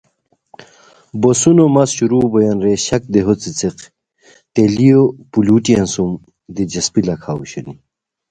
بوسونو 1.21 1.63
مس 1.73 1.89
شروع 1.97 2.23
بویان 2.31 2.57
رے 2.65 2.73
شک 2.87 3.03
دیہو 3.13 3.33
څیڅیق 3.41 3.77
تیلیو 4.53 5.01
پولوٹیان 5.31 5.87
سُم 5.93 6.09
دلچسپی 6.55 7.01
لاکھاؤ 7.07 7.37
اوشونی 7.39 7.73